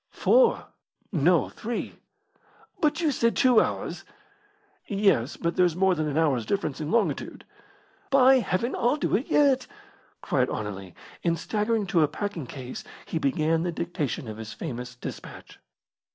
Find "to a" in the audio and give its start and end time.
11.85-12.07